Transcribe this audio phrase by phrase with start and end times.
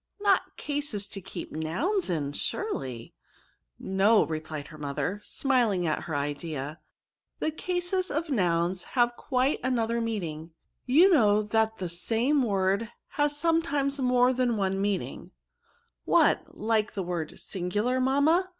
[0.19, 3.13] not cases to keep nouns in surely?"
[3.77, 6.79] No;" replied her mother, smiling at her idea;
[7.37, 10.53] the cases of nouns have quite an other meaning;
[10.87, 15.29] you know that the same word has sometimes more than one mean er #•»» mg."
[16.05, 16.45] What!
[16.57, 18.49] like the word singular, mamma